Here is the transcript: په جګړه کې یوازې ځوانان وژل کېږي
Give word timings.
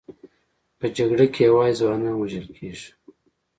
په 0.79 0.85
جګړه 0.97 1.25
کې 1.33 1.41
یوازې 1.49 1.75
ځوانان 1.79 2.13
وژل 2.17 2.45
کېږي 2.55 2.89